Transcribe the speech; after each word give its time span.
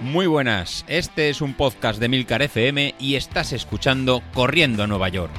Muy 0.00 0.28
buenas, 0.28 0.84
este 0.86 1.28
es 1.28 1.40
un 1.40 1.54
podcast 1.54 1.98
de 1.98 2.08
Milcar 2.08 2.40
FM 2.40 2.94
y 3.00 3.16
estás 3.16 3.52
escuchando 3.52 4.22
Corriendo 4.32 4.84
a 4.84 4.86
Nueva 4.86 5.08
York. 5.08 5.32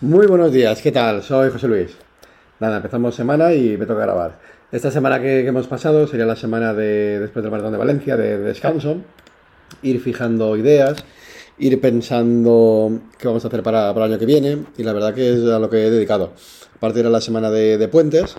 Muy 0.00 0.26
buenos 0.26 0.52
días, 0.52 0.80
¿qué 0.80 0.90
tal? 0.90 1.22
Soy 1.22 1.50
José 1.50 1.68
Luis. 1.68 1.98
Nada, 2.60 2.78
empezamos 2.78 3.14
semana 3.14 3.52
y 3.52 3.76
me 3.76 3.84
toca 3.84 4.00
grabar. 4.00 4.38
Esta 4.72 4.90
semana 4.90 5.20
que, 5.20 5.46
hemos 5.46 5.66
pasado 5.66 6.06
sería 6.06 6.24
la 6.24 6.36
semana 6.36 6.72
de, 6.72 7.20
después 7.20 7.42
del 7.42 7.50
Maratón 7.50 7.72
de 7.72 7.78
Valencia, 7.78 8.16
de 8.16 8.38
descanso, 8.38 9.02
ir 9.82 10.00
fijando 10.00 10.56
ideas, 10.56 11.04
ir 11.58 11.80
pensando 11.80 13.00
qué 13.18 13.26
vamos 13.26 13.44
a 13.44 13.48
hacer 13.48 13.62
para, 13.62 13.92
para, 13.92 14.06
el 14.06 14.12
año 14.12 14.18
que 14.18 14.26
viene 14.26 14.64
y 14.76 14.82
la 14.82 14.92
verdad 14.92 15.14
que 15.14 15.32
es 15.32 15.44
a 15.44 15.58
lo 15.58 15.68
que 15.68 15.86
he 15.86 15.90
dedicado. 15.90 16.32
Aparte 16.76 17.00
era 17.00 17.10
la 17.10 17.20
semana 17.20 17.50
de, 17.50 17.76
de 17.76 17.88
puentes, 17.88 18.36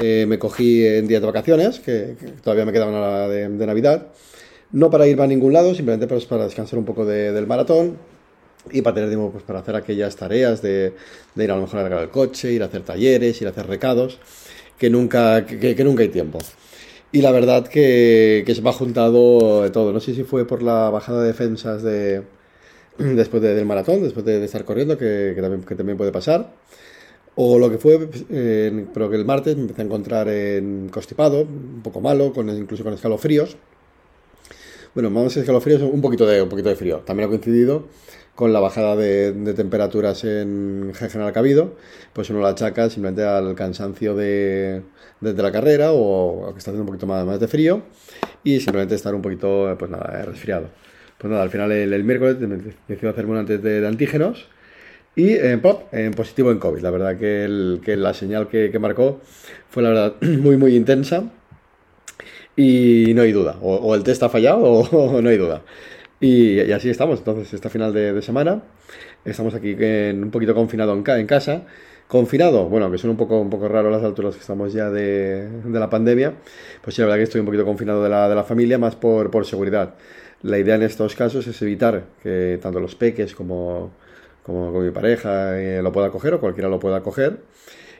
eh, 0.00 0.24
me 0.28 0.38
cogí 0.38 0.86
en 0.86 1.08
días 1.08 1.20
de 1.20 1.26
vacaciones, 1.26 1.80
que, 1.80 2.16
que 2.18 2.26
todavía 2.42 2.64
me 2.64 2.72
queda 2.72 2.86
una 2.86 3.26
de, 3.26 3.48
de, 3.48 3.66
Navidad, 3.66 4.06
no 4.70 4.90
para 4.90 5.08
ir 5.08 5.20
a 5.20 5.26
ningún 5.26 5.52
lado, 5.52 5.74
simplemente 5.74 6.06
pues 6.06 6.24
para 6.26 6.44
descansar 6.44 6.78
un 6.78 6.84
poco 6.84 7.04
del 7.04 7.46
maratón, 7.48 7.96
y 8.70 8.82
para 8.82 8.94
tener 8.94 9.08
tiempo 9.08 9.30
pues, 9.32 9.42
para 9.42 9.60
hacer 9.60 9.74
aquellas 9.74 10.14
tareas 10.16 10.62
de, 10.62 10.92
de, 11.34 11.44
ir 11.44 11.50
a 11.50 11.56
lo 11.56 11.62
mejor 11.62 11.80
a 11.80 11.82
cargar 11.82 12.02
el 12.02 12.10
coche, 12.10 12.52
ir 12.52 12.62
a 12.62 12.66
hacer 12.66 12.82
talleres, 12.82 13.40
ir 13.40 13.48
a 13.48 13.50
hacer 13.50 13.66
recados, 13.66 14.18
que 14.78 14.90
nunca, 14.90 15.46
que, 15.46 15.74
que 15.74 15.84
nunca 15.84 16.02
hay 16.02 16.10
tiempo. 16.10 16.38
Y 17.10 17.22
la 17.22 17.32
verdad 17.32 17.66
que, 17.66 18.44
que, 18.46 18.54
se 18.54 18.62
me 18.62 18.70
ha 18.70 18.72
juntado 18.72 19.62
de 19.62 19.70
todo. 19.70 19.92
No 19.92 19.98
sé 19.98 20.14
si 20.14 20.22
fue 20.22 20.46
por 20.46 20.62
la 20.62 20.90
bajada 20.90 21.22
de 21.22 21.28
defensas 21.28 21.82
de, 21.82 22.22
después 23.16 23.42
de, 23.42 23.54
del 23.54 23.66
maratón, 23.66 24.02
después 24.02 24.24
de, 24.24 24.44
estar 24.44 24.64
corriendo, 24.64 24.98
que, 24.98 25.36
también, 25.40 25.62
que 25.62 25.74
también 25.74 25.96
puede 25.96 26.12
pasar. 26.12 26.52
O 27.36 27.58
lo 27.58 27.70
que 27.70 27.78
fue, 27.78 28.08
eh, 28.30 28.86
pero 28.92 29.08
que 29.08 29.16
el 29.16 29.24
martes 29.24 29.56
me 29.56 29.62
empecé 29.62 29.82
a 29.82 29.84
encontrar 29.84 30.28
en 30.28 30.88
constipado, 30.90 31.42
un 31.42 31.80
poco 31.82 32.00
malo, 32.00 32.32
con, 32.32 32.48
incluso 32.50 32.84
con 32.84 32.92
escalofríos. 32.92 33.56
Bueno, 34.94 35.16
a 35.18 35.26
escalofríos, 35.26 35.82
un 35.82 36.00
poquito 36.02 36.26
de, 36.26 36.42
un 36.42 36.48
poquito 36.48 36.68
de 36.68 36.76
frío. 36.76 36.98
También 36.98 37.28
ha 37.28 37.30
coincidido 37.30 37.86
con 38.34 38.52
la 38.52 38.60
bajada 38.60 38.96
de, 38.96 39.32
temperaturas 39.54 40.24
en 40.24 40.92
general 40.94 41.32
que 41.32 41.38
ha 41.38 41.40
habido, 41.40 41.76
pues 42.12 42.30
uno 42.30 42.40
la 42.40 42.50
achaca 42.50 42.90
simplemente 42.90 43.22
al 43.24 43.54
cansancio 43.54 44.14
de, 44.16 44.82
de, 45.20 45.32
de 45.34 45.42
la 45.42 45.52
carrera 45.52 45.92
o, 45.92 46.48
o, 46.48 46.52
que 46.52 46.58
está 46.58 46.70
haciendo 46.70 46.82
un 46.82 46.86
poquito 46.86 47.06
más, 47.06 47.24
más 47.24 47.38
de 47.38 47.48
frío 47.48 47.82
y 48.42 48.58
simplemente 48.60 48.94
estar 48.94 49.14
un 49.14 49.22
poquito, 49.22 49.74
pues 49.78 49.90
nada, 49.90 50.22
resfriado. 50.22 50.68
Pues 51.20 51.30
nada, 51.30 51.42
al 51.42 51.50
final 51.50 51.70
el, 51.70 51.92
el 51.92 52.02
miércoles 52.02 52.38
decidí 52.88 53.06
hacerme 53.06 53.32
un 53.32 53.36
antes 53.36 53.62
de, 53.62 53.82
de 53.82 53.86
antígenos 53.86 54.48
y 55.14 55.34
eh, 55.34 55.58
pop, 55.58 55.92
en 55.92 56.12
positivo 56.12 56.50
en 56.50 56.58
COVID. 56.58 56.80
La 56.80 56.90
verdad 56.90 57.18
que, 57.18 57.44
el, 57.44 57.82
que 57.84 57.94
la 57.94 58.14
señal 58.14 58.48
que, 58.48 58.70
que, 58.70 58.78
marcó 58.78 59.20
fue 59.68 59.82
la 59.82 59.90
verdad 59.90 60.14
muy, 60.22 60.56
muy 60.56 60.74
intensa 60.74 61.24
y 62.56 63.12
no 63.14 63.20
hay 63.20 63.32
duda. 63.32 63.58
O, 63.60 63.74
o 63.76 63.94
el 63.94 64.02
test 64.02 64.22
ha 64.22 64.30
fallado 64.30 64.62
o, 64.62 64.80
o 65.16 65.20
no 65.20 65.28
hay 65.28 65.36
duda. 65.36 65.62
Y, 66.20 66.60
y, 66.62 66.72
así 66.72 66.88
estamos, 66.88 67.18
entonces, 67.18 67.52
esta 67.52 67.68
final 67.68 67.92
de, 67.92 68.14
de, 68.14 68.22
semana. 68.22 68.62
Estamos 69.22 69.54
aquí 69.54 69.76
en, 69.78 70.24
un 70.24 70.30
poquito 70.30 70.54
confinado 70.54 70.94
en, 70.94 71.04
en, 71.06 71.26
casa. 71.26 71.66
Confinado, 72.08 72.66
bueno, 72.68 72.90
que 72.90 72.96
son 72.96 73.10
un 73.10 73.16
poco, 73.18 73.38
un 73.40 73.50
poco 73.50 73.68
raro 73.68 73.90
las 73.90 74.02
alturas 74.02 74.34
que 74.34 74.40
estamos 74.40 74.72
ya 74.72 74.88
de, 74.88 75.48
de, 75.64 75.78
la 75.78 75.90
pandemia. 75.90 76.34
Pues 76.82 76.96
sí, 76.96 77.02
la 77.02 77.08
verdad 77.08 77.18
que 77.18 77.24
estoy 77.24 77.40
un 77.40 77.46
poquito 77.46 77.66
confinado 77.66 78.02
de 78.02 78.08
la, 78.08 78.26
de 78.26 78.34
la 78.34 78.44
familia, 78.44 78.78
más 78.78 78.96
por, 78.96 79.30
por 79.30 79.44
seguridad. 79.44 79.94
La 80.42 80.58
idea 80.58 80.76
en 80.76 80.82
estos 80.82 81.14
casos 81.14 81.46
es 81.46 81.60
evitar 81.60 82.04
que 82.22 82.58
tanto 82.62 82.80
los 82.80 82.94
peques 82.94 83.34
como, 83.34 83.90
como, 84.42 84.70
mi 84.80 84.90
pareja 84.90 85.60
eh, 85.60 85.82
lo 85.82 85.92
pueda 85.92 86.10
coger 86.10 86.34
o 86.34 86.40
cualquiera 86.40 86.68
lo 86.68 86.78
pueda 86.80 87.02
coger. 87.02 87.40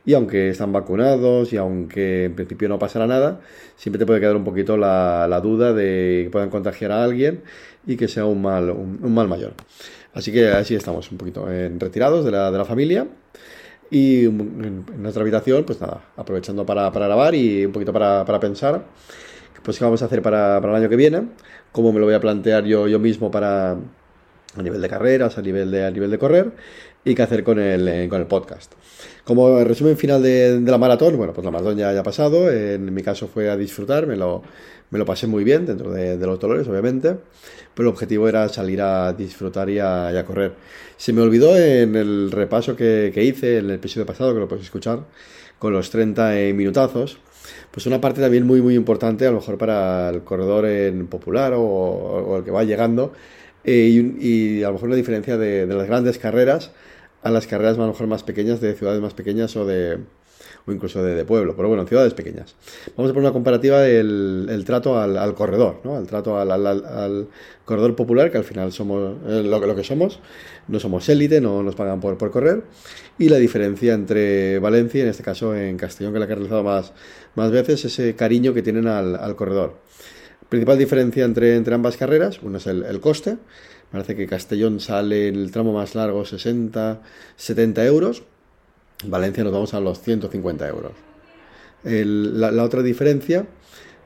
Y 0.07 0.15
aunque 0.15 0.49
están 0.49 0.73
vacunados 0.73 1.53
y 1.53 1.59
aunque 1.59 2.25
en 2.25 2.35
principio 2.35 2.69
no 2.71 2.79
pasará 2.79 3.07
nada, 3.07 3.41
siempre 3.77 3.99
te 3.99 4.07
puede 4.07 4.21
quedar 4.21 4.37
un 4.37 4.45
poquito 4.45 4.79
la, 4.79 5.27
la 5.29 5.41
duda 5.41 5.75
de 5.75 6.23
que 6.25 6.31
puedan 6.31 6.49
contagiar 6.49 6.93
a 6.93 7.05
alguien 7.05 7.43
y 7.87 7.97
que 7.97 8.09
sea 8.09 8.25
un 8.25 8.41
mal, 8.41 8.71
un, 8.71 9.13
mal 9.13 9.29
mayor. 9.29 9.53
Así 10.15 10.33
que 10.33 10.49
así 10.49 10.75
estamos, 10.75 11.11
un 11.13 11.19
poquito 11.19 11.51
en 11.53 11.79
retirados 11.79 12.25
de 12.25 12.31
la, 12.31 12.51
de 12.51 12.57
la 12.57 12.65
familia. 12.65 13.07
Y 13.91 14.27
en, 14.27 14.87
nuestra 14.97 15.23
habitación, 15.23 15.65
pues 15.65 15.81
nada, 15.81 16.05
aprovechando 16.17 16.65
para, 16.65 16.91
para 16.91 17.07
grabar 17.07 17.35
y 17.35 17.67
un 17.67 17.73
poquito 17.73 17.93
para, 17.93 18.25
para 18.25 18.41
pensar, 18.41 18.85
pues 19.63 19.79
qué 19.79 19.85
vamos 19.85 20.03
a 20.03 20.07
hacer 20.07 20.23
para, 20.23 20.61
para, 20.61 20.73
el 20.75 20.83
año 20.83 20.89
que 20.89 20.97
viene, 20.97 21.23
cómo 21.73 21.93
me 21.93 22.01
lo 22.01 22.07
voy 22.07 22.15
a 22.15 22.21
plantear 22.21 22.65
yo, 22.65 22.89
yo 22.89 22.99
mismo 22.99 23.31
para 23.31 23.77
a 24.57 24.63
nivel 24.63 24.81
de 24.81 24.89
carreras, 24.89 25.39
a 25.39 25.43
nivel 25.43 25.71
de, 25.71 25.85
a 25.85 25.91
nivel 25.91 26.11
de 26.11 26.19
correr, 26.19 26.53
y 27.05 27.15
qué 27.15 27.23
hacer 27.23 27.45
con 27.45 27.59
el, 27.59 27.87
eh, 27.87 28.09
con 28.09 28.21
el 28.21 28.27
podcast. 28.27 28.73
Como 29.25 29.63
resumen 29.65 29.97
final 29.97 30.23
de, 30.23 30.61
la 30.65 30.79
maratón, 30.79 31.17
bueno, 31.17 31.33
pues 31.33 31.45
la 31.45 31.51
maratón 31.51 31.77
ya, 31.77 31.99
ha 31.99 32.03
pasado, 32.03 32.51
en 32.51 32.93
mi 32.93 33.03
caso 33.03 33.29
fue 33.29 33.49
a 33.49 33.57
disfrutar, 33.57 34.07
me 34.07 34.17
lo, 34.17 34.43
me 34.91 34.99
lo 34.99 35.05
pasé 35.05 35.27
muy 35.27 35.45
bien 35.45 35.67
dentro 35.67 35.93
de, 35.93 36.17
los 36.17 36.41
dolores, 36.41 36.67
obviamente, 36.69 37.17
pero 37.75 37.89
el 37.89 37.93
objetivo 37.95 38.29
era 38.29 38.49
salir 38.49 38.83
a 38.83 39.13
disfrutar 39.13 39.71
y 39.71 39.79
a, 39.79 40.25
correr. 40.27 40.55
Se 40.97 41.13
me 41.13 41.23
olvidó 41.23 41.57
en 41.57 41.95
el 41.97 42.31
repaso 42.31 42.77
que, 42.77 43.11
que, 43.15 43.25
hice 43.25 43.59
en 43.59 43.67
el 43.67 43.71
episodio 43.73 44.05
pasado, 44.05 44.35
que 44.35 44.41
lo 44.41 44.49
podéis 44.49 44.67
escuchar, 44.67 45.05
con 45.59 45.73
los 45.73 45.91
30 45.91 46.33
minutazos, 46.55 47.19
pues 47.71 47.87
una 47.87 48.01
parte 48.01 48.21
también 48.21 48.47
muy, 48.47 48.61
muy 48.63 48.75
importante, 48.75 49.27
a 49.27 49.31
lo 49.31 49.39
mejor 49.39 49.59
para 49.59 50.11
el 50.11 50.23
corredor 50.23 50.67
en 50.67 51.07
popular 51.07 51.53
o, 51.57 52.37
el 52.39 52.45
que 52.45 52.51
va 52.51 52.65
llegando, 52.65 53.13
eh, 53.65 53.89
y, 54.19 54.63
a 54.63 54.69
lo 54.69 54.75
mejor 54.75 54.89
una 54.89 54.97
diferencia 54.97 55.37
de, 55.37 55.67
de, 55.67 55.75
las 55.75 55.87
grandes 55.87 56.19
carreras 56.19 56.73
a 57.23 57.31
las 57.31 57.47
carreras 57.47 57.77
a 57.77 57.83
lo 57.83 57.89
mejor 57.89 58.07
más 58.07 58.23
pequeñas, 58.23 58.61
de 58.61 58.75
ciudades 58.75 59.01
más 59.01 59.15
pequeñas 59.15 59.55
o 59.57 59.67
de 59.67 59.99
incluso 60.73 61.03
de, 61.03 61.15
de 61.15 61.25
pueblo, 61.25 61.55
pero 61.57 61.69
bueno, 61.69 61.87
ciudades 61.87 62.15
pequeñas. 62.15 62.55
Vamos 62.97 63.11
a 63.11 63.15
poner 63.15 63.29
una 63.29 63.33
comparativa 63.33 63.81
del 63.81 64.49
el 64.51 64.65
trato 64.65 64.99
al, 64.99 65.35
corredor, 65.35 65.81
¿no? 65.85 65.97
al 65.97 66.07
trato 66.07 66.39
al, 66.39 67.29
corredor 67.65 67.95
popular, 67.95 68.31
que 68.31 68.39
al 68.39 68.45
final 68.45 68.73
somos 68.73 69.17
eh, 69.27 69.43
lo, 69.45 69.65
lo, 69.65 69.77
que 69.77 69.85
somos, 69.85 70.21
no 70.69 70.81
somos 70.81 71.09
élite, 71.09 71.41
no 71.41 71.63
nos 71.63 71.75
pagan 71.75 72.01
por, 72.01 72.19
por 72.19 72.31
correr, 72.31 72.65
y 73.19 73.29
la 73.29 73.37
diferencia 73.37 73.95
entre 73.95 74.59
Valencia, 74.59 75.03
en 75.03 75.09
este 75.09 75.23
caso 75.23 75.55
en 75.55 75.77
Castellón, 75.77 76.13
que 76.13 76.19
la 76.19 76.27
que 76.27 76.33
he 76.33 76.37
realizado 76.37 76.65
más, 76.65 76.93
más 77.35 77.51
veces, 77.51 77.85
ese 77.85 78.15
cariño 78.17 78.53
que 78.55 78.63
tienen 78.63 78.87
al, 78.87 79.17
al 79.17 79.37
corredor. 79.37 79.77
Principal 80.49 80.79
diferencia 80.79 81.25
entre, 81.25 81.55
entre 81.55 81.75
ambas 81.75 81.97
carreras, 81.97 82.41
uno 82.43 82.59
es 82.59 82.67
el, 82.67 82.83
el 82.83 83.01
coste, 83.01 83.37
parece 83.93 84.17
que 84.17 84.27
Castellón 84.27 84.81
sale 84.81 85.29
en 85.29 85.37
el 85.37 85.53
tramo 85.53 85.73
más 85.73 85.95
largo 85.95 86.25
60, 86.25 87.01
70 87.37 87.85
euros, 87.87 88.25
Valencia 89.05 89.45
nos 89.45 89.53
vamos 89.53 89.75
a 89.75 89.81
los 89.81 90.01
150 90.01 90.69
euros. 90.69 90.93
La, 91.83 92.63
otra 92.63 92.83
diferencia 92.83 93.47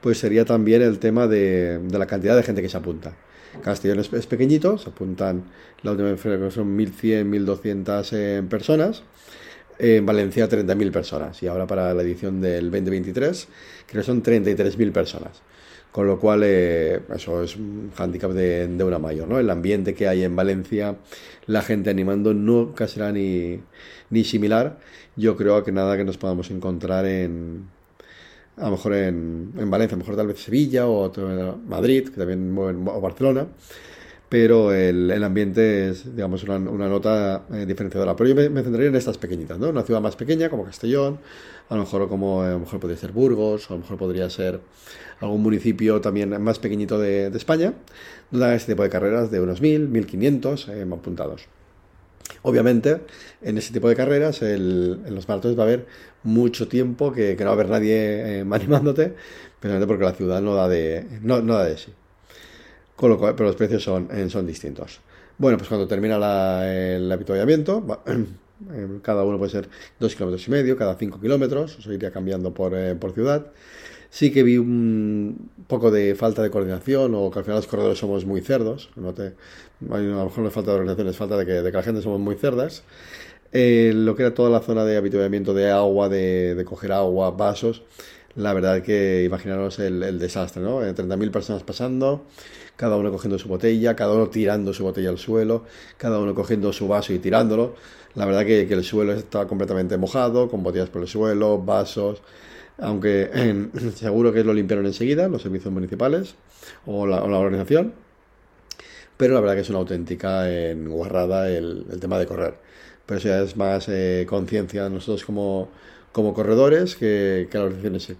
pues 0.00 0.18
sería 0.18 0.44
también 0.44 0.82
el 0.82 0.98
tema 0.98 1.26
de, 1.26 1.80
la 1.90 2.06
cantidad 2.06 2.36
de 2.36 2.42
gente 2.42 2.62
que 2.62 2.68
se 2.68 2.76
apunta. 2.76 3.16
Castellón 3.62 4.00
es, 4.00 4.12
es 4.12 4.26
pequeñito, 4.26 4.78
se 4.78 4.90
apuntan, 4.90 5.44
la 5.82 5.92
última 5.92 6.10
vez 6.10 6.20
son 6.52 6.76
1.100, 6.76 7.24
1.200 7.30 8.08
eh, 8.12 8.42
personas, 8.48 9.02
en 9.78 10.06
Valencia 10.06 10.48
30.000 10.48 10.92
personas 10.92 11.42
y 11.42 11.46
ahora 11.46 11.66
para 11.66 11.92
la 11.94 12.02
edición 12.02 12.40
del 12.40 12.70
2023 12.70 13.48
creo 13.86 14.02
que 14.02 14.06
son 14.06 14.22
33.000 14.22 14.92
personas. 14.92 15.42
Con 15.94 16.08
lo 16.08 16.18
cual, 16.18 16.42
eh, 16.44 17.02
eso 17.14 17.44
es 17.44 17.54
un 17.54 17.92
hándicap 17.94 18.32
de, 18.32 18.82
una 18.82 18.98
mayor, 18.98 19.28
¿no? 19.28 19.38
El 19.38 19.48
ambiente 19.48 19.94
que 19.94 20.08
hay 20.08 20.24
en 20.24 20.34
Valencia, 20.34 20.96
la 21.46 21.62
gente 21.62 21.88
animando, 21.88 22.34
nunca 22.34 22.88
será 22.88 23.12
ni, 23.12 23.60
ni 24.10 24.24
similar. 24.24 24.80
Yo 25.14 25.36
creo 25.36 25.62
que 25.62 25.70
nada 25.70 25.96
que 25.96 26.04
nos 26.04 26.16
podamos 26.18 26.50
encontrar 26.50 27.06
en, 27.06 27.68
a 28.56 28.64
lo 28.64 28.70
mejor 28.72 28.94
en, 28.94 29.52
en 29.56 29.70
Valencia, 29.70 29.94
a 29.94 29.98
lo 29.98 30.02
mejor 30.02 30.16
tal 30.16 30.26
vez 30.26 30.40
Sevilla 30.40 30.88
o 30.88 31.12
Madrid, 31.68 32.08
que 32.08 32.16
también, 32.16 32.52
o 32.58 33.00
Barcelona, 33.00 33.46
pero 34.34 34.74
el, 34.74 35.12
el 35.12 35.22
ambiente 35.22 35.90
es, 35.90 36.16
digamos, 36.16 36.42
una, 36.42 36.56
una 36.56 36.88
nota 36.88 37.44
eh, 37.52 37.66
diferenciadora. 37.66 38.16
Pero 38.16 38.30
yo 38.30 38.50
me, 38.50 38.62
centraría 38.64 38.88
en 38.88 38.96
estas 38.96 39.16
pequeñitas, 39.16 39.60
¿no? 39.60 39.68
Una 39.68 39.84
ciudad 39.84 40.00
más 40.00 40.16
pequeña, 40.16 40.48
como 40.48 40.64
Castellón, 40.64 41.20
a 41.68 41.76
lo 41.76 41.82
mejor 41.82 42.08
como, 42.08 42.42
a 42.42 42.50
lo 42.50 42.58
mejor 42.58 42.80
podría 42.80 42.98
ser 42.98 43.12
Burgos, 43.12 43.70
o 43.70 43.74
a 43.74 43.76
lo 43.76 43.82
mejor 43.82 43.96
podría 43.96 44.28
ser 44.28 44.58
algún 45.20 45.40
municipio 45.40 46.00
también 46.00 46.42
más 46.42 46.58
pequeñito 46.58 46.98
de, 46.98 47.28
España, 47.28 47.74
donde 48.32 48.46
haga 48.46 48.56
este 48.56 48.72
tipo 48.72 48.82
de 48.82 48.90
carreras 48.90 49.30
de 49.30 49.40
unos 49.40 49.62
1.000, 49.62 49.88
1.500 49.88 50.68
eh, 50.68 50.82
apuntados. 50.92 51.46
Obviamente, 52.42 53.02
en 53.40 53.56
ese 53.56 53.72
tipo 53.72 53.88
de 53.88 53.94
carreras, 53.94 54.42
el, 54.42 54.98
en 55.06 55.14
los 55.14 55.28
maratones 55.28 55.56
va 55.56 55.62
a 55.62 55.66
haber 55.66 55.86
mucho 56.24 56.66
tiempo 56.66 57.12
que, 57.12 57.36
que 57.36 57.44
no 57.44 57.50
va 57.50 57.52
a 57.52 57.60
haber 57.60 57.68
nadie 57.68 58.40
eh, 58.40 58.44
animándote, 58.50 59.14
precisamente 59.60 59.86
porque 59.86 60.04
la 60.04 60.12
ciudad 60.12 60.42
no 60.42 60.56
da 60.56 60.66
de, 60.68 61.06
no 61.22 61.40
da 61.40 61.66
de 61.66 61.78
sí. 61.78 61.92
Con 62.96 63.10
lo 63.10 63.18
cual, 63.18 63.34
pero 63.34 63.48
los 63.48 63.56
precios 63.56 63.82
son, 63.82 64.08
eh, 64.10 64.28
son 64.30 64.46
distintos. 64.46 65.00
Bueno, 65.36 65.58
pues 65.58 65.68
cuando 65.68 65.88
termina 65.88 66.18
la, 66.18 66.72
el 66.72 67.10
avituallamiento, 67.10 67.84
cada 69.02 69.24
uno 69.24 69.36
puede 69.38 69.50
ser 69.50 69.68
dos 69.98 70.14
kilómetros 70.14 70.46
y 70.46 70.50
medio, 70.50 70.76
cada 70.76 70.94
cinco 70.96 71.20
kilómetros, 71.20 71.78
eso 71.78 71.92
iría 71.92 72.12
cambiando 72.12 72.54
por, 72.54 72.74
eh, 72.74 72.94
por 72.94 73.12
ciudad. 73.12 73.46
Sí 74.10 74.30
que 74.30 74.44
vi 74.44 74.58
un 74.58 75.50
poco 75.66 75.90
de 75.90 76.14
falta 76.14 76.40
de 76.40 76.50
coordinación 76.50 77.14
o 77.16 77.32
que 77.32 77.40
al 77.40 77.44
final 77.44 77.58
los 77.58 77.66
corredores 77.66 77.98
somos 77.98 78.24
muy 78.24 78.40
cerdos. 78.42 78.90
No 78.94 79.12
te, 79.12 79.34
a 79.90 79.98
lo 79.98 80.24
mejor 80.24 80.38
no 80.38 80.48
es 80.48 80.54
falta 80.54 80.70
de 80.70 80.76
organización, 80.76 81.08
es 81.08 81.16
falta 81.16 81.36
de 81.36 81.44
que, 81.44 81.52
de 81.52 81.70
que 81.72 81.76
la 81.76 81.82
gente 81.82 82.00
somos 82.00 82.20
muy 82.20 82.36
cerdas. 82.36 82.84
Eh, 83.52 83.92
lo 83.94 84.14
que 84.16 84.22
era 84.22 84.34
toda 84.34 84.50
la 84.50 84.60
zona 84.60 84.84
de 84.84 84.96
habituamiento 84.96 85.54
de 85.54 85.70
agua, 85.70 86.08
de, 86.08 86.54
de 86.54 86.64
coger 86.64 86.92
agua, 86.92 87.30
vasos, 87.32 87.82
la 88.36 88.52
verdad 88.52 88.82
que 88.82 89.24
imaginaros 89.24 89.78
el, 89.78 90.18
desastre, 90.18 90.62
¿no? 90.62 90.82
30.000 90.82 91.30
personas 91.30 91.62
pasando, 91.62 92.24
cada 92.76 92.96
uno 92.96 93.10
cogiendo 93.12 93.38
su 93.38 93.48
botella, 93.48 93.94
cada 93.94 94.12
uno 94.14 94.28
tirando 94.28 94.72
su 94.72 94.82
botella 94.82 95.10
al 95.10 95.18
suelo, 95.18 95.64
cada 95.96 96.18
uno 96.18 96.34
cogiendo 96.34 96.72
su 96.72 96.88
vaso 96.88 97.12
y 97.12 97.18
tirándolo. 97.18 97.74
La 98.14 98.26
verdad 98.26 98.44
que, 98.44 98.66
que 98.66 98.74
el 98.74 98.84
suelo 98.84 99.12
estaba 99.12 99.46
completamente 99.46 99.96
mojado, 99.96 100.48
con 100.48 100.62
botellas 100.62 100.90
por 100.90 101.02
el 101.02 101.08
suelo, 101.08 101.58
vasos, 101.58 102.22
aunque 102.78 103.30
eh, 103.32 103.68
seguro 103.94 104.32
que 104.32 104.44
lo 104.44 104.52
limpiaron 104.52 104.86
enseguida 104.86 105.28
los 105.28 105.42
servicios 105.42 105.72
municipales 105.72 106.34
o 106.86 107.06
la, 107.06 107.22
organización, 107.22 107.94
pero 109.16 109.34
la 109.34 109.40
verdad 109.40 109.54
que 109.54 109.60
es 109.60 109.70
una 109.70 109.78
auténtica 109.78 110.50
en 110.50 110.88
guarrada 110.88 111.48
el, 111.50 111.86
el, 111.90 112.00
tema 112.00 112.18
de 112.18 112.26
correr. 112.26 112.54
Pero 113.06 113.18
eso 113.18 113.28
ya 113.28 113.42
es 113.42 113.56
más 113.56 113.88
eh, 113.88 114.26
conciencia 114.28 114.88
nosotros 114.88 115.24
como, 115.24 115.70
como 116.14 116.32
corredores 116.32 116.94
que, 116.94 117.48
que 117.50 117.58
la 117.58 117.64
organización 117.64 117.94
en 117.94 118.00
sí. 118.00 118.16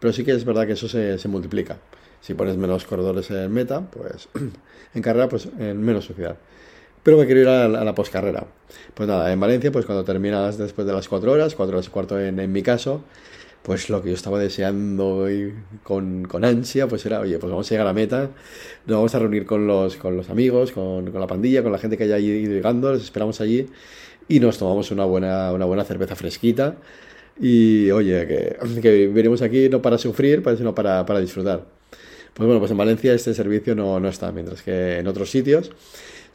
Pero 0.00 0.12
sí 0.12 0.24
que 0.24 0.32
es 0.32 0.44
verdad 0.44 0.66
que 0.66 0.72
eso 0.72 0.88
se, 0.88 1.16
se 1.16 1.28
multiplica. 1.28 1.78
Si 2.20 2.34
pones 2.34 2.56
menos 2.56 2.84
corredores 2.84 3.30
en 3.30 3.52
meta, 3.52 3.88
pues 3.88 4.28
en 4.94 5.00
carrera, 5.00 5.28
pues 5.28 5.48
en 5.58 5.80
menos 5.80 6.04
sociedad. 6.04 6.36
Pero 7.04 7.18
me 7.18 7.24
quiero 7.24 7.42
ir 7.42 7.48
a 7.48 7.68
la, 7.68 7.84
la 7.84 7.94
poscarrera. 7.94 8.44
Pues 8.94 9.08
nada, 9.08 9.32
en 9.32 9.38
Valencia, 9.38 9.70
pues 9.70 9.86
cuando 9.86 10.02
terminas 10.02 10.58
después 10.58 10.88
de 10.88 10.92
las 10.92 11.08
4 11.08 11.30
horas, 11.30 11.54
4 11.54 11.76
horas 11.76 11.86
y 11.86 11.90
cuarto 11.90 12.18
en, 12.18 12.52
mi 12.52 12.62
caso, 12.62 13.04
pues 13.62 13.88
lo 13.90 14.02
que 14.02 14.08
yo 14.08 14.16
estaba 14.16 14.40
deseando 14.40 15.30
y 15.30 15.54
con, 15.84 16.26
ansia, 16.44 16.88
pues 16.88 17.06
era, 17.06 17.20
oye, 17.20 17.38
pues 17.38 17.48
vamos 17.48 17.68
a 17.68 17.70
llegar 17.70 17.86
a 17.86 17.90
la 17.90 17.94
meta, 17.94 18.30
nos 18.86 18.96
vamos 18.96 19.14
a 19.14 19.20
reunir 19.20 19.46
con 19.46 19.68
los, 19.68 19.94
con 19.94 20.16
los 20.16 20.30
amigos, 20.30 20.72
con, 20.72 21.12
con 21.12 21.20
la 21.20 21.28
pandilla, 21.28 21.62
con 21.62 21.70
la 21.70 21.78
gente 21.78 21.96
que 21.96 22.04
haya 22.04 22.18
ido 22.18 22.52
llegando, 22.52 22.92
les 22.92 23.04
esperamos 23.04 23.40
allí 23.40 23.68
y 24.28 24.40
nos 24.40 24.58
tomamos 24.58 24.90
una 24.90 25.04
buena, 25.04 25.52
una 25.52 25.64
buena 25.64 25.84
cerveza 25.84 26.16
fresquita. 26.16 26.76
Y 27.40 27.90
oye, 27.90 28.26
que, 28.26 28.56
que 28.80 29.08
venimos 29.08 29.42
aquí 29.42 29.68
no 29.68 29.82
para 29.82 29.98
sufrir, 29.98 30.42
sino 30.56 30.74
para, 30.74 31.04
para 31.06 31.20
disfrutar. 31.20 31.64
Pues 32.34 32.46
bueno, 32.46 32.60
pues 32.60 32.70
en 32.70 32.76
Valencia 32.76 33.14
este 33.14 33.32
servicio 33.32 33.74
no, 33.74 33.98
no 33.98 34.08
está, 34.08 34.30
mientras 34.30 34.62
que 34.62 34.98
en 34.98 35.06
otros 35.06 35.30
sitios 35.30 35.72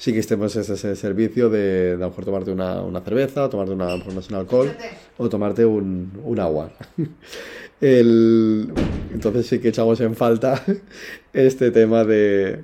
sí 0.01 0.13
que 0.13 0.19
estemos 0.19 0.56
ese, 0.56 0.74
ese 0.74 0.95
servicio 0.95 1.48
de, 1.51 1.89
de, 1.89 1.94
a 1.94 1.98
lo 1.98 2.09
mejor 2.09 2.25
tomarte 2.25 2.51
una, 2.51 2.81
una 2.81 3.01
cerveza, 3.01 3.45
o 3.45 3.50
tomarte 3.50 3.74
una, 3.74 4.21
sin 4.24 4.36
alcohol, 4.36 4.75
o 5.19 5.30
tomarte 5.30 5.63
un, 5.63 6.12
un 6.24 6.39
agua. 6.39 6.71
El, 7.81 8.74
entonces 9.13 9.45
sí 9.45 9.59
que 9.59 9.68
echamos 9.69 10.01
en 10.01 10.15
falta 10.15 10.63
este 11.33 11.69
tema 11.69 12.04
de, 12.04 12.63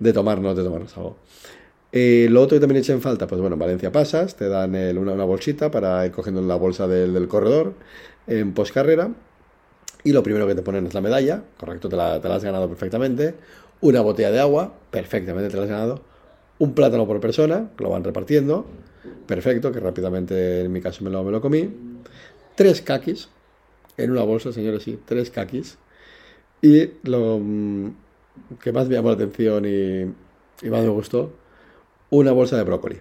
de 0.00 0.12
tomarnos, 0.12 0.56
de 0.56 0.64
tomarnos 0.64 0.96
algo. 0.96 1.18
Eh, 1.92 2.26
lo 2.30 2.40
otro 2.40 2.56
que 2.56 2.60
también 2.60 2.80
eché 2.80 2.92
en 2.92 3.02
falta, 3.02 3.26
pues 3.26 3.40
bueno, 3.40 3.54
en 3.54 3.60
Valencia 3.60 3.92
pasas, 3.92 4.34
te 4.34 4.48
dan 4.48 4.74
una, 4.96 5.24
bolsita 5.24 5.70
para 5.70 6.04
ir 6.06 6.12
cogiendo 6.12 6.40
la 6.40 6.56
bolsa 6.56 6.88
del, 6.88 7.28
corredor 7.28 7.74
en 8.26 8.54
poscarrera. 8.54 9.10
Y 10.04 10.12
lo 10.12 10.22
primero 10.22 10.46
que 10.46 10.54
te 10.54 10.62
ponen 10.62 10.86
es 10.86 10.94
la 10.94 11.00
medalla, 11.00 11.44
correcto, 11.58 11.88
te 11.88 11.96
la, 11.96 12.14
has 12.14 12.44
ganado 12.44 12.68
perfectamente. 12.68 13.34
Una 13.82 14.00
botella 14.00 14.30
de 14.30 14.40
agua, 14.40 14.74
perfectamente 14.90 15.50
te 15.50 15.56
la 15.56 15.64
has 15.64 15.68
ganado 15.68 16.02
un 16.58 16.74
plátano 16.74 17.06
por 17.06 17.20
persona, 17.20 17.70
lo 17.78 17.90
van 17.90 18.04
repartiendo, 18.04 18.66
perfecto, 19.26 19.72
que 19.72 19.80
rápidamente 19.80 20.60
en 20.62 20.72
mi 20.72 20.80
caso 20.80 21.04
me 21.04 21.10
lo, 21.10 21.40
comí, 21.40 21.68
tres 22.54 22.82
kakis, 22.82 23.28
en 23.96 24.12
una 24.12 24.22
bolsa, 24.22 24.52
señores, 24.52 24.84
sí, 24.84 24.98
tres 25.04 25.30
kakis, 25.30 25.78
y 26.60 26.90
lo 27.02 27.38
mm, 27.40 27.94
que 28.62 28.72
más 28.72 28.88
me 28.88 28.94
llamó 28.94 29.08
la 29.08 29.14
atención 29.14 29.64
y 29.66 30.68
más 30.68 30.82
me 30.82 30.88
gustó, 30.88 31.32
una 32.12 32.30
bolsa 32.30 32.58
de 32.58 32.64
brócoli. 32.64 32.98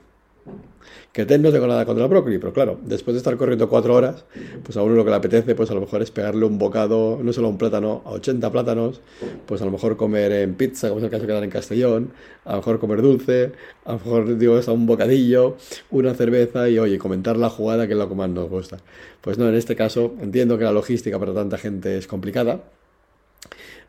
Que 1.11 1.25
no 1.25 1.51
tengo 1.51 1.67
nada 1.67 1.85
contra 1.85 2.05
el 2.05 2.09
brócoli, 2.09 2.37
pero 2.37 2.53
claro, 2.53 2.79
después 2.81 3.13
de 3.13 3.17
estar 3.17 3.35
corriendo 3.35 3.67
cuatro 3.67 3.93
horas, 3.93 4.23
pues 4.63 4.77
a 4.77 4.83
uno 4.83 4.95
lo 4.95 5.03
que 5.03 5.09
le 5.09 5.17
apetece, 5.17 5.53
pues 5.53 5.69
a 5.69 5.73
lo 5.73 5.81
mejor 5.81 6.01
es 6.01 6.11
pegarle 6.11 6.45
un 6.45 6.57
bocado, 6.57 7.19
no 7.21 7.33
solo 7.33 7.49
un 7.49 7.57
plátano, 7.57 8.01
a 8.05 8.11
80 8.11 8.49
plátanos, 8.49 9.01
pues 9.45 9.61
a 9.61 9.65
lo 9.65 9.71
mejor 9.71 9.97
comer 9.97 10.31
en 10.31 10.55
pizza, 10.55 10.87
como 10.87 10.99
es 10.99 11.03
el 11.03 11.11
caso 11.11 11.27
que 11.27 11.33
dan 11.33 11.43
en 11.43 11.49
Castellón, 11.49 12.13
a 12.45 12.51
lo 12.51 12.57
mejor 12.59 12.79
comer 12.79 13.01
dulce, 13.01 13.51
a 13.83 13.91
lo 13.91 13.97
mejor, 13.97 14.37
digo, 14.37 14.57
a 14.65 14.71
un 14.71 14.85
bocadillo, 14.85 15.57
una 15.89 16.13
cerveza 16.13 16.69
y, 16.69 16.79
oye, 16.79 16.97
comentar 16.97 17.35
la 17.35 17.49
jugada 17.49 17.87
que 17.87 17.93
es 17.93 17.99
lo 17.99 18.07
que 18.07 18.15
más 18.15 18.29
nos 18.29 18.49
gusta. 18.49 18.77
Pues 19.19 19.37
no, 19.37 19.49
en 19.49 19.55
este 19.55 19.75
caso, 19.75 20.15
entiendo 20.21 20.57
que 20.57 20.63
la 20.63 20.71
logística 20.71 21.19
para 21.19 21.33
tanta 21.33 21.57
gente 21.57 21.97
es 21.97 22.07
complicada, 22.07 22.63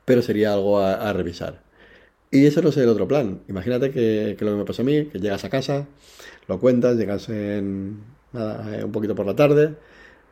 pero 0.04 0.20
sería 0.20 0.52
algo 0.52 0.80
a 0.80 1.12
revisar. 1.12 1.60
Y 2.32 2.46
eso 2.46 2.62
no 2.62 2.70
es 2.70 2.76
el 2.78 2.88
otro 2.88 3.06
plan. 3.06 3.42
Imagínate 3.48 3.90
que, 3.90 4.36
que, 4.38 4.44
lo 4.46 4.52
que 4.52 4.56
me 4.56 4.64
pasó 4.64 4.80
a 4.80 4.84
mí, 4.86 5.04
que 5.04 5.18
llegas 5.18 5.44
a 5.44 5.50
casa, 5.50 5.86
lo 6.48 6.58
cuentas, 6.58 6.96
llegas 6.96 7.28
en, 7.28 8.00
nada, 8.32 8.78
eh, 8.78 8.84
un 8.84 8.90
poquito 8.90 9.14
por 9.14 9.26
la 9.26 9.36
tarde, 9.36 9.74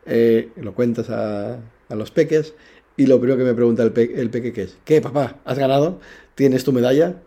eh, 0.06 0.48
lo 0.56 0.72
cuentas 0.74 1.10
a, 1.10 1.58
a, 1.90 1.94
los 1.94 2.10
peques 2.10 2.54
y 2.96 3.06
lo 3.06 3.20
primero 3.20 3.38
que 3.38 3.44
me 3.44 3.52
pregunta 3.54 3.82
el, 3.82 3.92
pe, 3.92 4.18
el 4.18 4.30
peque 4.30 4.50
que 4.54 4.62
es, 4.62 4.78
¿qué 4.86 5.02
papá? 5.02 5.40
¿Has 5.44 5.58
ganado? 5.58 6.00
¿Tienes 6.34 6.64
tu 6.64 6.72
medalla? 6.72 7.20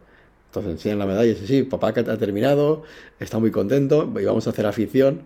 Entonces 0.47 0.71
enseñan 0.71 0.97
la 0.99 1.05
medalla 1.05 1.31
y 1.31 1.35
sí, 1.35 1.63
papá 1.63 1.93
que 1.93 1.99
ha 1.99 2.17
terminado, 2.17 2.81
está 3.19 3.37
muy 3.37 3.51
contento 3.51 4.11
y 4.19 4.25
vamos 4.25 4.47
a 4.47 4.49
hacer 4.49 4.65
afición 4.65 5.21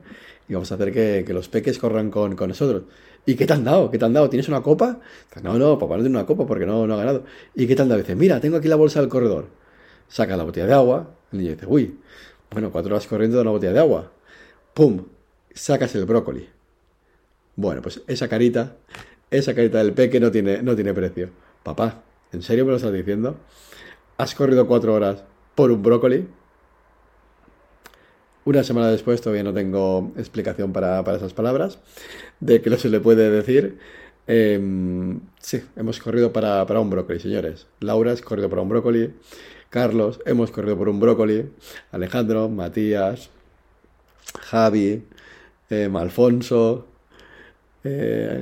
y 0.49 0.55
vamos 0.55 0.73
a 0.73 0.75
hacer 0.75 0.91
que, 0.91 1.23
que 1.25 1.33
los 1.33 1.47
peques 1.47 1.79
corran 1.79 2.11
con, 2.11 2.35
con 2.35 2.49
nosotros. 2.49 2.83
¿Y 3.27 3.35
qué 3.35 3.45
te 3.45 3.51
han 3.51 3.65
dado? 3.65 3.91
¿Qué 3.91 3.97
te 3.97 4.05
han 4.05 4.13
dado? 4.13 4.29
¿Tienes 4.29 4.47
una 4.47 4.61
copa? 4.61 5.01
No, 5.43 5.59
no, 5.59 5.77
papá 5.77 5.97
no 5.97 6.01
tiene 6.01 6.17
una 6.17 6.25
copa 6.25 6.47
porque 6.47 6.65
no, 6.65 6.87
no 6.87 6.93
ha 6.93 6.97
ganado. 6.97 7.25
¿Y 7.53 7.67
qué 7.67 7.75
te 7.75 7.81
han 7.81 7.89
dado? 7.89 7.99
Dice, 7.99 8.15
mira, 8.15 8.39
tengo 8.39 8.55
aquí 8.55 8.69
la 8.69 8.77
bolsa 8.77 9.01
del 9.01 9.09
corredor. 9.09 9.49
Saca 10.07 10.37
la 10.37 10.45
botella 10.45 10.65
de 10.65 10.73
agua. 10.73 11.13
El 11.33 11.39
niño 11.39 11.51
dice, 11.51 11.65
uy, 11.67 11.99
bueno, 12.49 12.71
cuatro 12.71 12.95
horas 12.95 13.05
corriendo 13.05 13.35
de 13.35 13.41
una 13.41 13.51
botella 13.51 13.73
de 13.73 13.79
agua. 13.79 14.13
¡Pum! 14.73 15.07
Sacas 15.53 15.93
el 15.95 16.05
brócoli. 16.05 16.47
Bueno, 17.57 17.81
pues 17.81 18.01
esa 18.07 18.29
carita, 18.29 18.77
esa 19.29 19.53
carita 19.53 19.79
del 19.79 19.91
peque 19.91 20.21
no 20.21 20.31
tiene, 20.31 20.63
no 20.63 20.73
tiene 20.73 20.93
precio. 20.93 21.29
Papá, 21.63 22.03
¿en 22.31 22.41
serio 22.41 22.63
me 22.63 22.71
lo 22.71 22.77
estás 22.77 22.93
diciendo? 22.93 23.35
¿Has 24.17 24.35
corrido 24.35 24.67
cuatro 24.67 24.93
horas 24.93 25.25
por 25.53 25.69
un 25.69 25.83
brócoli? 25.83 26.29
Una 28.47 28.63
semana 28.63 28.87
después 28.89 29.19
todavía 29.19 29.43
no 29.43 29.53
tengo 29.53 30.13
explicación 30.15 30.71
para, 30.71 31.03
para 31.03 31.17
esas 31.17 31.33
palabras, 31.33 31.79
de 32.39 32.61
que 32.61 32.69
no 32.69 32.77
se 32.77 32.87
le 32.87 33.01
puede 33.01 33.29
decir. 33.29 33.77
Eh, 34.25 34.57
sí, 35.37 35.63
hemos 35.75 35.99
corrido 35.99 36.31
para, 36.31 36.65
para, 36.65 36.79
un 36.79 36.89
brócoli, 36.89 37.19
señores. 37.19 37.67
Laura 37.81 38.13
has 38.13 38.21
corrido 38.21 38.49
para 38.49 38.61
un 38.61 38.69
brócoli. 38.69 39.13
Carlos, 39.69 40.21
hemos 40.25 40.51
corrido 40.51 40.77
por 40.77 40.87
un 40.87 41.01
brócoli. 41.01 41.49
Alejandro, 41.91 42.47
Matías, 42.47 43.29
Javi, 44.39 45.03
eh, 45.69 45.91
Alfonso, 45.93 46.87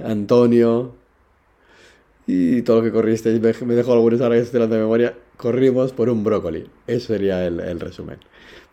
Antonio 0.06 0.94
y 2.28 2.62
todo 2.62 2.78
lo 2.78 2.84
que 2.84 2.92
corristeis. 2.92 3.42
Me 3.42 3.74
dejo 3.74 3.92
algunos 3.92 4.22
ahora 4.22 4.36
que 4.36 4.60
de 4.60 4.78
memoria. 4.78 5.16
Corrimos 5.36 5.94
por 5.94 6.10
un 6.10 6.24
brócoli. 6.24 6.70
Eso 6.86 7.08
sería 7.08 7.44
el 7.48 7.80
resumen. 7.80 8.20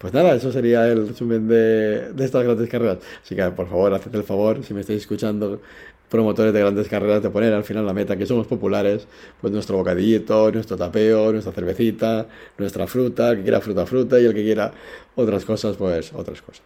Pues 0.02 0.12
nada, 0.12 0.34
eso 0.34 0.50
sería 0.50 0.88
el 0.88 1.06
resumen 1.06 1.46
de, 1.46 2.12
estas 2.18 2.42
grandes 2.42 2.68
carreras. 2.68 2.98
Así 3.22 3.36
que, 3.36 3.44
por 3.52 3.68
favor, 3.68 3.94
haced 3.94 4.12
el 4.12 4.24
favor, 4.24 4.64
si 4.64 4.74
me 4.74 4.80
estáis 4.80 5.02
escuchando, 5.02 5.60
promotores 6.08 6.52
de 6.52 6.58
grandes 6.58 6.88
carreras, 6.88 7.22
de 7.22 7.30
poner 7.30 7.52
al 7.52 7.62
final 7.62 7.86
la 7.86 7.92
meta, 7.92 8.16
que 8.16 8.26
somos 8.26 8.48
populares, 8.48 9.06
pues 9.40 9.52
nuestro 9.52 9.76
bocadillito, 9.76 10.50
nuestro 10.50 10.76
tapeo, 10.76 11.30
nuestra 11.30 11.52
cervecita, 11.52 12.26
nuestra 12.58 12.88
fruta, 12.88 13.30
el 13.30 13.36
que 13.36 13.42
quiera 13.44 13.60
fruta, 13.60 13.86
fruta, 13.86 14.18
y 14.18 14.24
el 14.24 14.34
que 14.34 14.42
quiera 14.42 14.72
otras 15.14 15.44
cosas, 15.44 15.76
pues 15.76 16.12
otras 16.12 16.42
cosas. 16.42 16.64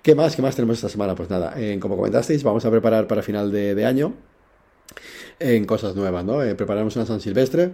¿Qué 0.00 0.14
más? 0.14 0.36
¿Qué 0.36 0.42
más 0.42 0.54
tenemos 0.54 0.76
esta 0.76 0.88
semana? 0.88 1.16
Pues 1.16 1.28
nada, 1.28 1.56
como 1.80 1.96
comentasteis, 1.96 2.44
vamos 2.44 2.64
a 2.64 2.70
preparar 2.70 3.08
para 3.08 3.22
final 3.22 3.50
de, 3.50 3.74
de 3.74 3.84
año 3.84 4.14
en 5.40 5.64
cosas 5.64 5.96
nuevas, 5.96 6.24
¿no? 6.24 6.44
Eh, 6.44 6.54
preparamos 6.54 6.94
una 6.94 7.06
San 7.06 7.20
Silvestre, 7.20 7.72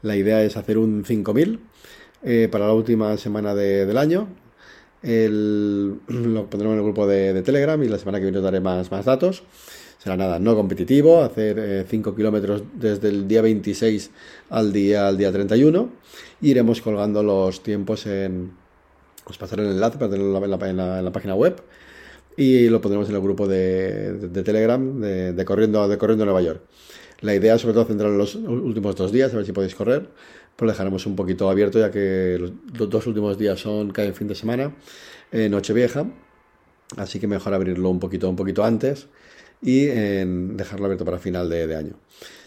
la 0.00 0.16
idea 0.16 0.42
es 0.42 0.56
hacer 0.56 0.78
un 0.78 1.04
5000 1.04 1.60
eh, 2.24 2.48
para 2.50 2.66
la 2.66 2.72
última 2.72 3.16
semana 3.16 3.54
de, 3.54 3.86
del 3.86 3.98
año. 3.98 4.28
Lo 5.04 5.10
pondremos 6.48 6.72
en 6.72 6.78
el 6.78 6.82
grupo 6.82 7.06
de, 7.06 7.42
Telegram 7.42 7.82
y 7.82 7.88
la 7.88 7.98
semana 7.98 8.18
que 8.18 8.24
viene 8.24 8.38
os 8.38 8.44
daré 8.44 8.60
más, 8.60 8.90
más 8.90 9.04
datos. 9.04 9.42
Será 9.98 10.16
nada, 10.16 10.38
no 10.38 10.54
competitivo, 10.54 11.22
hacer 11.22 11.86
5 11.88 12.10
eh, 12.10 12.14
kilómetros 12.16 12.62
desde 12.74 13.08
el 13.08 13.28
día 13.28 13.42
26 13.42 14.10
al 14.50 14.72
día, 14.72 15.08
al 15.08 15.16
día 15.18 15.30
31. 15.30 15.90
Y 16.40 16.50
iremos 16.50 16.80
colgando 16.80 17.22
los 17.22 17.62
tiempos 17.62 18.06
en... 18.06 18.52
Os 19.26 19.38
pasaré 19.38 19.62
el 19.62 19.70
enlace 19.70 19.98
para 19.98 20.10
tenerlo 20.10 20.44
en 20.44 20.50
la, 20.50 20.98
en 20.98 21.04
la, 21.04 21.12
página 21.12 21.34
web 21.34 21.62
y 22.36 22.68
lo 22.68 22.82
pondremos 22.82 23.08
en 23.08 23.14
el 23.14 23.22
grupo 23.22 23.48
de, 23.48 24.12
de, 24.12 24.28
de 24.28 24.42
Telegram 24.42 25.00
de, 25.00 25.32
de, 25.32 25.44
Corriendo, 25.46 25.88
de 25.88 25.96
Corriendo 25.96 26.26
Nueva 26.26 26.42
York. 26.42 26.62
La 27.20 27.34
idea 27.34 27.58
sobre 27.58 27.74
todo 27.74 27.84
centrar 27.86 28.10
en 28.10 28.18
los 28.18 28.34
últimos 28.34 28.96
dos 28.96 29.12
días, 29.12 29.32
a 29.32 29.36
ver 29.36 29.46
si 29.46 29.52
podéis 29.52 29.74
correr 29.74 30.08
pues 30.56 30.66
lo 30.66 30.72
dejaremos 30.72 31.04
un 31.06 31.16
poquito 31.16 31.50
abierto 31.50 31.80
ya 31.80 31.90
que 31.90 32.38
los, 32.38 32.52
dos 32.90 33.06
últimos 33.06 33.36
días 33.38 33.58
son 33.58 33.90
cada 33.90 34.12
fin 34.12 34.28
de 34.28 34.36
semana, 34.36 34.72
eh, 35.32 35.48
Nochevieja, 35.48 36.06
así 36.96 37.18
que 37.18 37.26
mejor 37.26 37.54
abrirlo 37.54 37.90
un 37.90 37.98
poquito, 37.98 38.28
un 38.28 38.36
poquito 38.36 38.64
antes 38.64 39.08
y 39.60 39.86
dejarlo 39.86 40.86
abierto 40.86 41.04
para 41.04 41.18
final 41.18 41.48
de 41.48 41.74
año. 41.74 41.94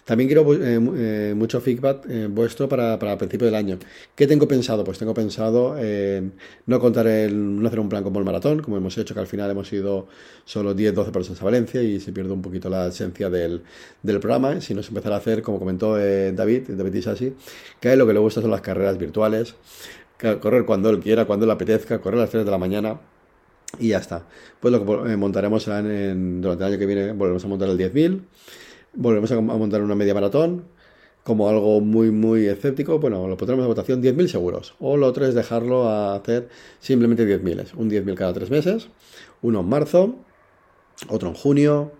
También 0.08 0.30
quiero 0.30 0.54
eh, 0.54 0.80
eh, 0.96 1.34
mucho 1.36 1.60
feedback 1.60 2.06
eh, 2.10 2.28
vuestro 2.32 2.70
para, 2.70 2.98
para 2.98 3.12
el 3.12 3.18
principio 3.18 3.46
del 3.46 3.56
año. 3.56 3.78
¿Qué 4.16 4.26
tengo 4.26 4.48
pensado? 4.48 4.86
Pues 4.86 4.98
tengo 4.98 5.14
pensado 5.14 5.78
en 5.78 6.32
no 6.66 6.80
contar 6.80 7.08
el, 7.08 7.62
no 7.62 7.68
hacer 7.68 7.82
un 7.82 7.90
plan 7.90 8.06
como 8.06 8.18
el 8.20 8.24
maratón, 8.24 8.62
como 8.62 8.78
hemos 8.78 8.98
hecho, 8.98 9.14
que 9.14 9.20
al 9.20 9.28
final 9.28 9.52
hemos 9.52 9.72
ido 9.74 10.08
solo 10.46 10.74
10-12 10.74 11.12
personas 11.12 11.42
a 11.42 11.44
Valencia 11.44 11.84
y 11.84 12.00
se 12.00 12.14
pierde 12.14 12.32
un 12.32 12.42
poquito 12.42 12.70
la 12.70 12.88
esencia 12.88 13.30
del, 13.30 13.64
del 14.02 14.20
programa, 14.22 14.62
sino 14.62 14.80
empezar 14.80 15.12
a 15.12 15.18
hacer, 15.18 15.42
como 15.42 15.60
comentó 15.60 15.98
David, 15.98 16.70
David 16.70 16.94
Isasi, 16.94 17.34
que 17.82 17.94
lo 17.98 18.08
que 18.08 18.14
le 18.14 18.20
gusta 18.20 18.40
son 18.40 18.52
las 18.52 18.62
carreras 18.62 18.98
virtuales, 18.98 19.56
correr 20.40 20.64
cuando 20.64 20.90
él 20.90 21.02
quiera, 21.02 21.26
cuando 21.26 21.46
le 21.46 21.52
apetezca, 21.52 22.00
correr 22.00 22.20
a 22.20 22.22
las 22.22 22.30
3 22.30 22.46
de 22.46 22.52
la 22.52 22.58
mañana 22.58 22.98
y 23.78 23.90
ya 23.90 23.98
está. 23.98 24.26
Pues 24.62 24.72
lo 24.72 25.04
que 25.04 25.18
montaremos 25.18 25.64
será 25.64 25.80
en, 25.80 26.40
durante 26.40 26.64
el 26.64 26.72
año 26.72 26.80
que 26.80 26.86
viene, 26.86 27.12
volvemos 27.12 27.44
a 27.44 27.48
montar 27.50 27.68
el 27.68 27.78
10.000 27.78 28.22
volvemos 28.98 29.32
a 29.32 29.40
montar 29.40 29.82
una 29.82 29.96
media 29.96 30.14
maratón 30.14 30.66
como 31.24 31.50
algo 31.50 31.82
muy, 31.82 32.10
muy 32.10 32.46
escéptico, 32.46 33.00
bueno, 33.00 33.28
lo 33.28 33.36
pondremos 33.36 33.66
a 33.66 33.68
votación 33.68 34.02
10.000 34.02 34.28
seguros. 34.28 34.76
O 34.80 34.96
lo 34.96 35.08
otro 35.08 35.26
es 35.26 35.36
dejarlo 35.36 35.90
a 35.90 36.16
hacer 36.16 36.48
simplemente 36.80 37.28
10.000. 37.28 37.74
Un 37.76 37.90
10.000 37.90 38.16
cada 38.16 38.32
tres 38.32 38.50
meses. 38.50 38.88
Uno 39.42 39.60
en 39.60 39.68
marzo, 39.68 40.16
otro 41.10 41.28
en 41.28 41.36
junio, 41.36 41.92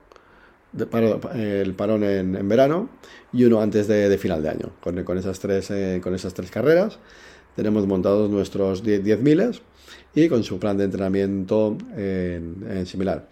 el 1.34 1.74
parón 1.74 2.04
en, 2.06 2.48
verano 2.48 2.90
y 3.34 3.44
uno 3.44 3.62
antes 3.62 3.90
de, 3.90 4.18
final 4.18 4.42
de 4.42 4.50
año. 4.50 4.72
Con, 4.80 5.04
con 5.04 5.18
esas 5.18 5.40
tres, 5.40 5.72
eh, 5.72 6.00
con 6.02 6.16
esas 6.16 6.34
tres 6.34 6.50
carreras 6.50 6.98
tenemos 7.58 7.86
montados 7.86 8.30
nuestros 8.30 8.82
10.000 8.86 9.60
y 10.16 10.30
con 10.30 10.44
su 10.46 10.58
plan 10.58 10.78
de 10.78 10.86
entrenamiento 10.86 11.78
en 11.98 12.86
similar. 12.86 13.28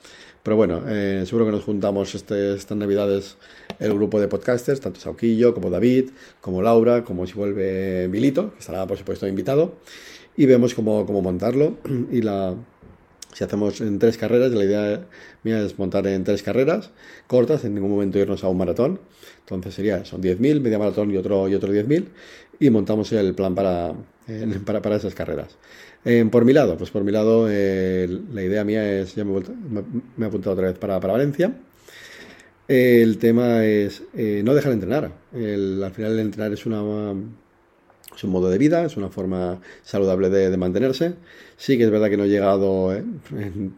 Pero 0.46 0.58
bueno, 0.58 0.84
eh, 0.88 1.24
seguro 1.26 1.48
que 1.48 1.52
nos 1.54 1.64
juntamos 1.64 2.14
este, 2.14 2.54
estas 2.54 2.78
navidades 2.78 3.36
el 3.80 3.96
grupo 3.96 4.20
de 4.22 4.28
podcasters, 4.28 4.80
tanto 4.80 5.00
Sauquillo 5.00 5.56
como 5.56 5.72
David, 5.72 6.12
como 6.40 6.62
Laura, 6.62 7.04
como 7.04 7.26
si 7.26 7.34
vuelve 7.34 8.08
Milito, 8.10 8.54
que 8.54 8.60
estará 8.60 8.86
por 8.86 8.96
supuesto 8.96 9.28
invitado, 9.28 9.74
y 10.38 10.46
vemos 10.46 10.76
cómo, 10.76 11.08
cómo 11.08 11.24
montarlo. 11.24 11.78
Y 12.12 12.22
la, 12.22 12.54
si 13.34 13.44
hacemos 13.44 13.82
en 13.82 13.98
tres 13.98 14.20
carreras, 14.20 14.52
la 14.52 14.64
idea 14.64 15.08
mía 15.42 15.60
es 15.64 15.80
montar 15.80 16.06
en 16.06 16.24
tres 16.24 16.44
carreras 16.44 16.92
cortas, 17.26 17.66
en 17.66 17.74
ningún 17.74 17.90
momento 17.90 18.20
irnos 18.20 18.44
a 18.44 18.48
un 18.48 18.58
maratón. 18.60 19.00
Entonces 19.40 19.74
sería, 19.74 20.06
son 20.06 20.22
10.000, 20.22 20.62
media 20.62 20.78
maratón 20.78 21.10
y 21.10 21.18
otro, 21.18 21.50
y 21.50 21.56
otro 21.56 21.74
10.000, 21.74 22.06
y 22.60 22.70
montamos 22.70 23.12
el 23.14 23.34
plan 23.34 23.56
para, 23.56 23.96
para, 24.64 24.84
para 24.84 24.96
esas 24.98 25.16
carreras. 25.16 25.58
Eh, 26.06 26.24
por 26.32 26.46
mi 26.46 26.54
lado, 26.54 26.78
pues 26.78 26.92
por 26.92 27.04
mi 27.04 27.12
lado, 27.12 27.48
eh, 27.50 28.08
la 28.32 28.44
idea 28.44 28.64
mía 28.64 29.00
es, 29.00 29.16
ya 29.16 29.26
me, 29.26 29.40
he 29.40 30.26
apuntado 30.26 30.54
otra 30.54 30.68
vez 30.68 30.78
para, 30.78 31.00
Valencia. 31.00 31.52
el 32.68 33.18
tema 33.18 33.66
es 33.66 34.04
eh, 34.16 34.42
no 34.46 34.54
dejar 34.54 34.70
de 34.70 34.76
entrenar. 34.76 35.12
al 35.34 35.92
final 35.92 36.14
el 36.14 36.20
entrenar 36.20 36.54
es 36.54 36.66
una 36.68 37.14
es 38.16 38.24
un 38.24 38.30
modo 38.30 38.50
de 38.50 38.58
vida, 38.58 38.86
es 38.86 38.98
una 38.98 39.10
forma 39.10 39.60
saludable 39.84 40.30
de, 40.30 40.56
mantenerse. 40.58 41.16
Sí 41.58 41.78
que 41.78 41.86
es 41.86 41.92
verdad 41.92 42.10
que 42.10 42.18
no 42.18 42.26
he 42.26 42.30
llegado 42.30 42.94
en, 42.94 43.74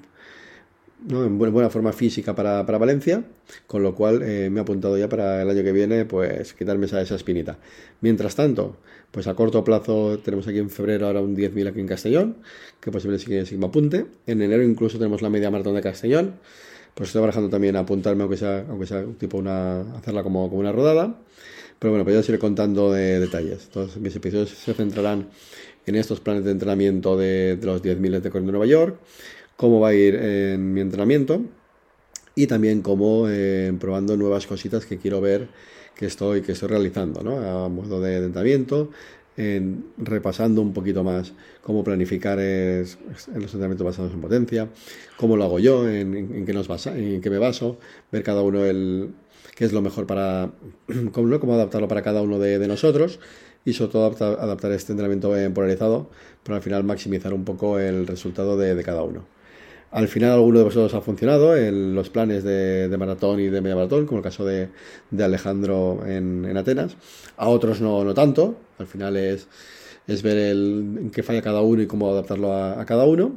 buena 0.99 1.69
forma 1.69 1.93
física 1.93 2.35
para, 2.35 2.63
Valencia, 2.63 3.23
con 3.67 3.83
lo 3.83 3.95
cual 3.95 4.19
me 4.19 4.59
he 4.59 4.59
apuntado 4.59 4.97
ya 4.97 5.07
para 5.07 5.41
el 5.41 5.49
año 5.49 5.63
que 5.63 5.71
viene, 5.71 6.05
pues 6.05 6.53
quitarme 6.53 6.85
esa, 6.85 7.01
esa 7.01 7.15
espinita. 7.15 7.57
Mientras 8.01 8.35
tanto, 8.35 8.77
pues 9.11 9.27
a 9.27 9.35
corto 9.35 9.63
plazo 9.63 10.19
tenemos 10.19 10.47
aquí 10.47 10.59
en 10.59 10.69
febrero 10.69 11.07
ahora 11.07 11.21
un 11.21 11.35
10.000 11.35 11.69
aquí 11.69 11.79
en 11.79 11.87
Castellón, 11.87 12.37
que 12.79 12.91
posiblemente 12.91 13.45
sí 13.45 13.51
que, 13.51 13.57
me 13.57 13.67
apunte. 13.67 14.05
En 14.25 14.41
enero 14.41 14.63
incluso 14.63 14.97
tenemos 14.97 15.21
la 15.21 15.29
media 15.29 15.49
maratón 15.49 15.75
de 15.75 15.81
Castellón. 15.81 16.35
Pues 16.93 17.09
estoy 17.09 17.21
barajando 17.21 17.49
también 17.49 17.75
a 17.75 17.79
apuntarme, 17.79 18.23
aunque 18.23 18.37
sea, 18.37 18.65
aunque 18.69 18.87
sea 18.87 19.05
tipo 19.17 19.37
una, 19.37 19.81
hacerla 19.97 20.23
como, 20.23 20.49
como 20.49 20.59
una 20.59 20.71
rodada. 20.71 21.15
Pero 21.79 21.91
bueno, 21.91 22.03
pues 22.03 22.15
ya 22.15 22.19
os 22.21 22.29
iré 22.29 22.39
contando 22.39 22.91
de 22.91 23.19
detalles. 23.19 23.65
Entonces 23.65 24.01
mis 24.01 24.15
episodios 24.15 24.49
se 24.49 24.73
centrarán 24.73 25.27
en 25.85 25.95
estos 25.95 26.19
planes 26.19 26.43
de 26.43 26.51
entrenamiento 26.51 27.17
de, 27.17 27.57
los 27.61 27.81
10.000 27.81 28.19
de 28.19 28.29
Corriendo 28.29 28.51
Nueva 28.51 28.65
York, 28.65 28.99
cómo 29.57 29.81
va 29.81 29.89
a 29.89 29.93
ir 29.93 30.15
en 30.15 30.73
mi 30.73 30.81
entrenamiento 30.81 31.41
y 32.35 32.47
también 32.47 32.81
cómo 32.81 33.27
eh, 33.27 33.73
probando 33.79 34.15
nuevas 34.15 34.47
cositas 34.47 34.85
que 34.85 34.97
quiero 34.97 35.19
ver 35.19 35.49
que 35.95 36.05
estoy, 36.05 36.41
que 36.41 36.51
estoy 36.51 36.69
realizando, 36.69 37.23
¿no? 37.23 37.39
A 37.39 37.67
modo 37.67 37.99
de 37.99 38.17
entrenamiento, 38.17 38.91
en, 39.35 39.85
repasando 39.97 40.61
un 40.61 40.71
poquito 40.71 41.03
más 41.03 41.33
cómo 41.61 41.83
planificar 41.83 42.39
es, 42.39 42.99
en 43.27 43.41
los 43.41 43.51
entrenamientos 43.53 43.85
basados 43.85 44.13
en 44.13 44.21
potencia, 44.21 44.69
cómo 45.17 45.35
lo 45.35 45.43
hago 45.43 45.57
yo, 45.57 45.89
en, 45.89 46.45
qué, 46.45 46.53
nos 46.53 46.67
basa, 46.67 46.95
en 46.95 47.19
qué 47.19 47.29
me 47.31 47.39
baso, 47.39 47.79
ver 48.11 48.21
cada 48.21 48.43
uno 48.43 48.63
el 48.63 49.09
qué 49.55 49.65
es 49.65 49.73
lo 49.73 49.81
mejor 49.81 50.05
para, 50.05 50.51
cómo, 51.11 51.39
cómo 51.39 51.53
adaptarlo 51.55 51.87
para 51.87 52.03
cada 52.03 52.21
uno 52.21 52.37
de, 52.37 52.67
nosotros 52.67 53.19
y 53.65 53.73
sobre 53.73 53.91
todo 53.91 54.05
adaptar, 54.05 54.71
este 54.71 54.93
entrenamiento 54.93 55.33
polarizado 55.55 56.11
para 56.43 56.57
al 56.57 56.63
final 56.63 56.83
maximizar 56.83 57.33
un 57.33 57.43
poco 57.43 57.79
el 57.79 58.05
resultado 58.05 58.55
de 58.55 58.83
cada 58.83 59.01
uno. 59.01 59.36
Al 59.91 60.07
final 60.09 60.31
alguno 60.31 60.59
de 60.59 60.65
vosotros 60.65 60.93
ha 60.93 61.01
funcionado 61.01 61.55
en 61.55 61.95
los 61.95 62.09
planes 62.09 62.43
de, 62.43 62.93
maratón 62.99 63.39
y 63.39 63.47
de 63.47 63.61
media 63.61 63.75
maratón, 63.75 64.05
como 64.05 64.19
el 64.19 64.23
caso 64.23 64.45
de, 64.45 64.69
Alejandro 65.17 66.05
en, 66.05 66.55
Atenas. 66.57 66.97
A 67.37 67.47
otros 67.49 67.79
no, 67.79 68.03
no 68.03 68.13
tanto. 68.13 68.57
Al 68.79 68.87
final 68.87 69.15
es, 69.15 69.47
es 70.05 70.21
ver 70.21 70.37
el, 70.37 70.97
en 70.99 71.09
qué 71.11 71.23
falla 71.23 71.41
cada 71.41 71.61
uno 71.61 71.81
y 71.81 71.87
cómo 71.87 72.09
adaptarlo 72.11 72.53
a, 72.53 72.85
cada 72.85 73.05
uno. 73.05 73.33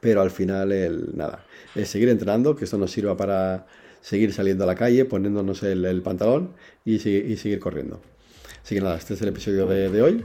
Pero 0.00 0.20
al 0.20 0.30
final, 0.30 0.72
el, 0.72 1.16
nada, 1.16 1.44
es 1.74 1.88
seguir 1.88 2.10
entrenando, 2.10 2.54
que 2.56 2.64
esto 2.64 2.76
nos 2.78 2.90
sirva 2.92 3.16
para 3.16 3.66
seguir 4.02 4.34
saliendo 4.34 4.64
a 4.64 4.66
la 4.66 4.74
calle, 4.74 5.06
poniéndonos 5.06 5.62
el, 5.62 6.02
pantalón 6.02 6.50
y, 6.84 6.96
y 6.96 7.36
seguir 7.36 7.58
corriendo. 7.58 8.00
Así 8.64 8.74
que 8.74 8.80
nada, 8.80 8.96
este 8.96 9.12
es 9.12 9.20
el 9.20 9.28
episodio 9.28 9.66
de, 9.66 10.00
hoy, 10.00 10.24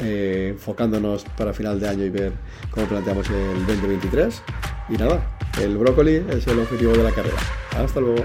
eh, 0.00 0.48
enfocándonos 0.54 1.24
para 1.36 1.54
final 1.54 1.78
de 1.78 1.88
año 1.88 2.04
y 2.04 2.10
ver 2.10 2.32
cómo 2.72 2.84
planteamos 2.86 3.30
el 3.30 3.64
2023. 3.64 4.42
Y 4.88 4.94
nada, 4.94 5.38
el 5.62 5.76
brócoli 5.76 6.24
es 6.28 6.44
el 6.48 6.58
objetivo 6.58 6.92
de 6.92 7.04
la 7.04 7.12
carrera. 7.12 7.36
Hasta 7.76 8.00
luego. 8.00 8.24